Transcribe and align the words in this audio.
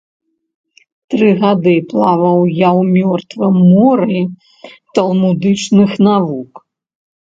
Тры 1.13 1.27
гады 1.41 1.73
плаваў 1.91 2.39
я 2.61 2.69
ў 2.83 2.89
мёртвым 2.95 3.55
моры 3.73 4.19
талмудычных 4.99 5.89
навук. 6.09 6.51